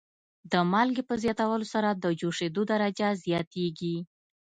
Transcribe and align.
د 0.51 0.53
مالګې 0.71 1.03
په 1.09 1.15
زیاتولو 1.23 1.65
سره 1.73 1.89
د 1.93 2.05
جوشیدو 2.19 2.61
درجه 2.71 3.09
زیاتیږي. 3.25 3.97